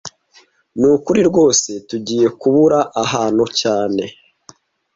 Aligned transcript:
Nukuri 0.79 1.21
rwose 1.29 1.69
tugiye 1.89 2.27
kubura 2.39 2.79
aha 3.01 3.05
hantu 3.13 3.43
cyane 3.59 4.03